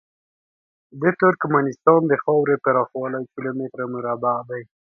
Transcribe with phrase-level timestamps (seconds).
[1.01, 4.61] د ترکمنستان د خاورې پراخوالی کیلو متره مربع دی.